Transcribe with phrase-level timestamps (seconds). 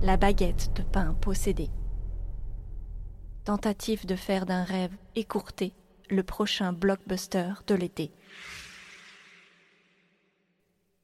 [0.00, 1.70] La baguette de pain possédée.
[3.44, 5.74] Tentative de faire d'un rêve écourté
[6.08, 8.12] le prochain blockbuster de l'été.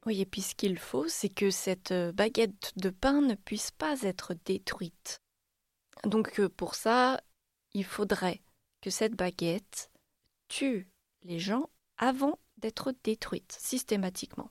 [0.06, 3.72] Oui, et puis ce qu'il faut, c'est que cette euh, baguette de pain ne puisse
[3.72, 5.20] pas être détruite.
[6.04, 7.20] Donc euh, pour ça,
[7.72, 8.42] il faudrait
[8.80, 9.90] que cette baguette
[10.46, 10.88] tue
[11.24, 11.68] les gens
[11.98, 14.50] avant d'être détruite, systématiquement.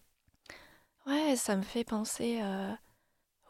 [1.06, 2.74] Ouais, ça me fait penser euh,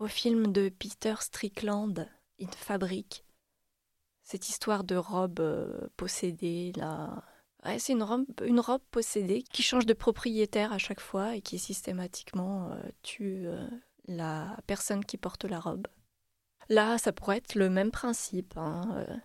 [0.04, 2.09] au film de Peter Strickland,
[2.41, 3.23] In Fabric.
[4.23, 7.23] Cette histoire de robe possédée, là,
[7.77, 12.75] c'est une robe, possédée qui change de propriétaire à chaque fois et qui systématiquement euh,
[13.02, 13.66] tue euh,
[14.05, 15.88] la personne qui porte la robe.
[16.67, 18.58] Là, ça pourrait être le même principe.
[18.58, 19.16] Hein, euh.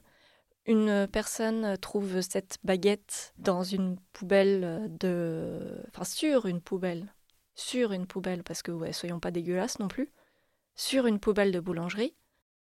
[0.64, 5.82] Une personne trouve cette baguette dans une poubelle de.
[5.88, 7.12] Enfin, sur une poubelle.
[7.56, 10.12] Sur une poubelle, parce que, ouais, soyons pas dégueulasses non plus.
[10.78, 12.14] Sur une poubelle de boulangerie.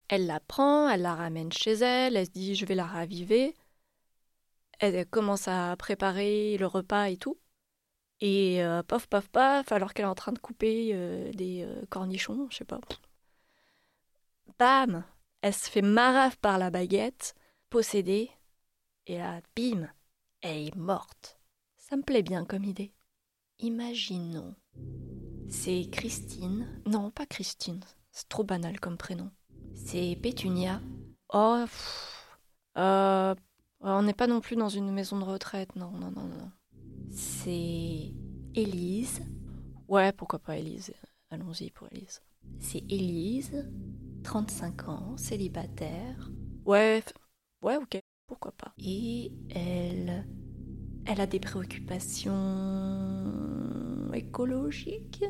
[0.08, 3.54] Elle la prend, elle la ramène chez elle, elle se dit je vais la raviver
[4.78, 7.38] elle commence à préparer le repas et tout.
[8.20, 12.48] Et euh, paf, paf, alors qu'elle est en train de couper euh, des euh, cornichons,
[12.50, 12.80] je sais pas.
[14.58, 15.04] Bam
[15.42, 17.34] Elle se fait marave par la baguette,
[17.68, 18.30] possédée,
[19.06, 19.88] et là, bim
[20.40, 21.38] Elle est morte.
[21.76, 22.92] Ça me plaît bien comme idée.
[23.58, 24.54] Imaginons.
[25.48, 26.66] C'est Christine.
[26.86, 27.80] Non, pas Christine.
[28.10, 29.30] C'est trop banal comme prénom.
[29.74, 30.80] C'est Pétunia.
[31.32, 31.64] Oh,
[32.78, 33.34] euh,
[33.80, 36.50] on n'est pas non plus dans une maison de retraite, non, non, non, non.
[37.10, 38.12] C'est
[38.54, 39.22] Élise.
[39.88, 40.92] Ouais, pourquoi pas Élise?
[41.30, 42.20] Allons-y pour Élise.
[42.58, 43.68] C'est Élise,
[44.24, 46.30] 35 ans, célibataire.
[46.64, 47.02] Ouais,
[47.62, 48.72] ouais, ok, pourquoi pas?
[48.78, 50.26] Et elle.
[51.08, 52.32] Elle a des préoccupations
[54.16, 55.24] écologiques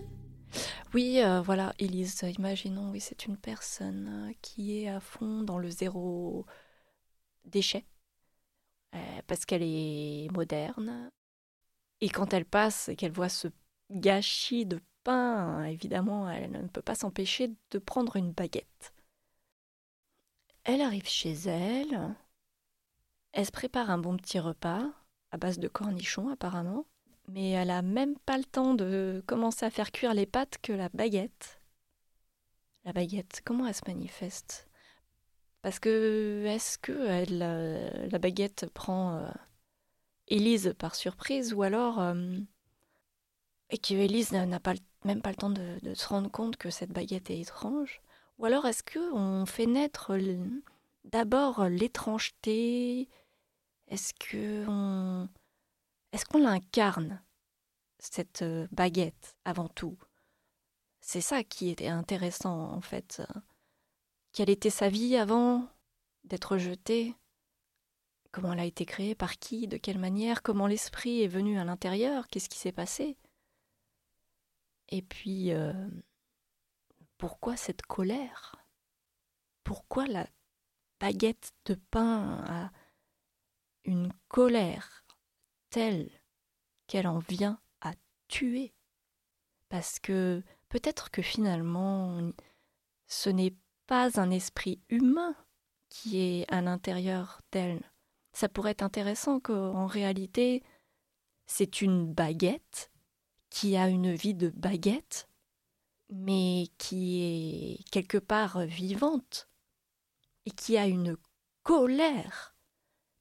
[0.95, 5.69] oui, euh, voilà, Élise, imaginons, oui, c'est une personne qui est à fond dans le
[5.69, 6.47] zéro
[7.45, 7.85] déchet.
[8.95, 11.11] Euh, parce qu'elle est moderne.
[12.01, 13.49] Et quand elle passe et qu'elle voit ce
[13.91, 18.95] gâchis de pain, évidemment, elle ne peut pas s'empêcher de prendre une baguette.
[20.65, 22.15] Elle arrive chez elle,
[23.33, 24.91] elle se prépare un bon petit repas,
[25.31, 26.87] à base de cornichons apparemment,
[27.29, 30.73] mais elle a même pas le temps de commencer à faire cuire les pâtes que
[30.73, 31.61] la baguette.
[32.85, 34.69] La baguette, comment elle se manifeste?
[35.63, 39.29] Parce que est-ce que elle, euh, la baguette prend euh,
[40.29, 42.39] Élise par surprise ou alors euh,
[43.71, 46.93] et que Élise n'a pas même pas le temps de, se rendre compte que cette
[46.93, 48.01] baguette est étrange?
[48.39, 50.17] Ou alors est-ce que on fait naître
[51.05, 53.09] d'abord l'étrangeté?
[53.89, 55.29] Est-ce que on
[56.17, 57.23] est-ce qu'on l'incarne
[57.99, 59.99] cette baguette avant tout?
[61.03, 63.21] C'est ça qui était intéressant en fait.
[64.33, 65.69] Quelle était sa vie avant
[66.25, 67.15] d'être jetée?
[68.33, 69.15] Comment elle a été créée?
[69.15, 69.69] Par qui?
[69.69, 70.43] De quelle manière?
[70.43, 72.29] Comment l'esprit est venu à l'intérieur?
[72.29, 73.19] Qu'est-ce qui s'est passé?
[74.89, 75.75] Et puis, euh,
[77.19, 78.57] pourquoi cette colère?
[79.65, 80.27] Pourquoi la
[80.99, 82.71] baguette de pain a
[83.85, 85.06] une colère
[85.77, 86.09] telle
[86.87, 87.93] qu'elle en vient à
[88.29, 88.73] tuer
[89.69, 92.33] Parce que peut-être que finalement,
[93.09, 93.55] ce n'est
[93.87, 95.37] pas un esprit humain
[95.91, 97.83] qui est à l'intérieur d'elle.
[98.33, 100.63] Ça pourrait être intéressant qu'en réalité,
[101.45, 102.91] c'est une baguette
[103.51, 105.29] qui a une vie de baguette,
[106.09, 109.51] mais qui est quelque part vivante
[110.47, 111.19] et qui a une
[111.65, 112.57] colère,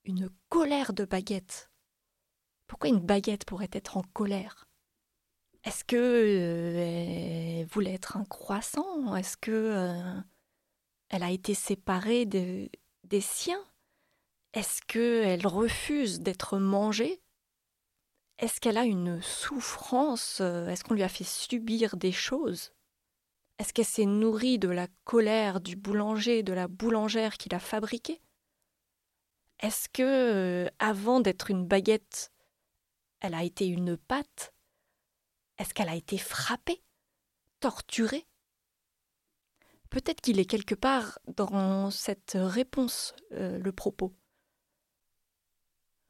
[0.06, 1.70] une colère de baguette.
[2.68, 4.68] Pourquoi une baguette pourrait être en colère?
[5.64, 9.16] Est-ce que euh, elle voulait être un croissant?
[9.16, 10.22] Est-ce que euh,
[11.10, 12.70] elle a été séparée des
[13.22, 13.64] siens?
[14.54, 17.22] Est-ce qu'elle refuse d'être mangée?
[18.38, 20.40] Est-ce qu'elle a une souffrance?
[20.40, 22.74] Est-ce qu'on lui a fait subir des choses?
[23.58, 28.22] Est-ce qu'elle s'est nourrie de la colère du boulanger, de la boulangère qui l'a fabriquée?
[29.62, 30.04] Est-ce que,
[30.66, 32.34] euh, avant d'être une baguette,
[33.26, 34.54] elle a été une pâte
[35.58, 36.84] Est-ce qu'elle a été frappée
[37.60, 38.28] Torturée?
[39.90, 44.14] Peut-être qu'il est quelque part dans cette réponse, euh, le propos.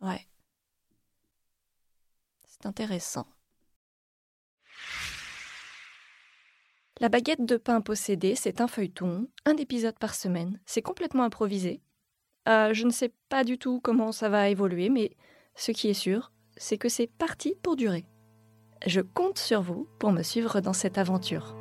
[0.01, 0.27] Ouais.
[2.45, 3.27] C'est intéressant.
[6.99, 10.59] La baguette de pain possédée, c'est un feuilleton, un épisode par semaine.
[10.65, 11.81] C'est complètement improvisé.
[12.47, 15.15] Euh, je ne sais pas du tout comment ça va évoluer, mais
[15.55, 18.05] ce qui est sûr, c'est que c'est parti pour durer.
[18.85, 21.55] Je compte sur vous pour me suivre dans cette aventure.